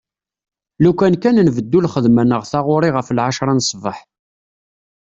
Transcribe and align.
Lukan 0.83 1.13
kan 1.21 1.35
nbeddu 1.47 1.79
lxedma 1.85 2.23
neɣ 2.23 2.41
taɣuri 2.51 2.89
ɣef 2.93 3.07
lɛecra 3.17 3.53
n 3.57 3.65
sbeḥ. 3.69 3.97